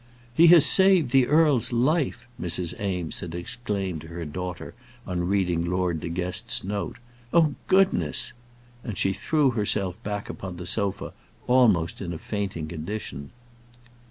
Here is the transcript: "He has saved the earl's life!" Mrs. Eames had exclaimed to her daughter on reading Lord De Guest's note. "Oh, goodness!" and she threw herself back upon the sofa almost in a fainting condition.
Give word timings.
"He 0.33 0.47
has 0.47 0.65
saved 0.65 1.11
the 1.11 1.27
earl's 1.27 1.71
life!" 1.71 2.25
Mrs. 2.41 2.73
Eames 2.81 3.19
had 3.19 3.35
exclaimed 3.35 4.01
to 4.01 4.07
her 4.07 4.25
daughter 4.25 4.73
on 5.05 5.27
reading 5.27 5.63
Lord 5.63 5.99
De 5.99 6.09
Guest's 6.09 6.63
note. 6.63 6.97
"Oh, 7.31 7.53
goodness!" 7.67 8.33
and 8.83 8.97
she 8.97 9.13
threw 9.13 9.51
herself 9.51 10.01
back 10.01 10.27
upon 10.27 10.57
the 10.57 10.65
sofa 10.65 11.13
almost 11.45 12.01
in 12.01 12.13
a 12.13 12.17
fainting 12.17 12.67
condition. 12.67 13.29